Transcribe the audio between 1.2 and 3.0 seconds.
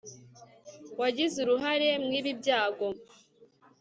uruhare mw'ibi byago